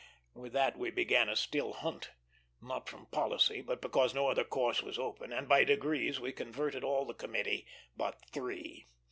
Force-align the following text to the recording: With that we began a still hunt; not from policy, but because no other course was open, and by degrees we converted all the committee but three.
With 0.33 0.51
that 0.53 0.79
we 0.79 0.89
began 0.89 1.29
a 1.29 1.35
still 1.35 1.73
hunt; 1.73 2.09
not 2.59 2.89
from 2.89 3.05
policy, 3.11 3.61
but 3.61 3.83
because 3.83 4.15
no 4.15 4.29
other 4.29 4.43
course 4.43 4.81
was 4.81 4.97
open, 4.97 5.31
and 5.31 5.47
by 5.47 5.63
degrees 5.63 6.19
we 6.19 6.31
converted 6.31 6.83
all 6.83 7.05
the 7.05 7.13
committee 7.13 7.67
but 7.95 8.17
three. 8.33 8.87